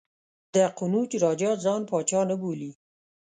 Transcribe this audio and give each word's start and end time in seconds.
د 0.53 0.55
قنوج 0.77 1.11
راجا 1.23 1.51
ځان 1.63 1.81
پاچا 1.89 2.21
نه 2.29 2.35
بولي. 2.41 2.71